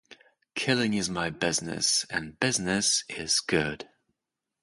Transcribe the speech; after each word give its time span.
Killing 0.55 0.95
Is 0.95 1.11
My 1.11 1.29
Business... 1.29 2.07
and 2.09 2.39
Business 2.39 3.03
Is 3.07 3.39
Good! 3.39 3.87